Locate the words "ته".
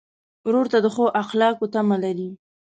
0.71-0.77